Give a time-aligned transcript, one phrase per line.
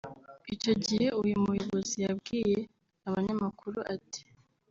[0.55, 2.57] Icyo gihe uyu muyobozi yabwiye
[3.07, 4.21] abanyamakuru ati